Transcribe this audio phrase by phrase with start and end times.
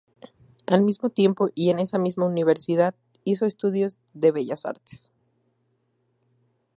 [0.65, 5.11] Al mismo tiempo y en esa misma universidad, hizo estudios de bellas artes.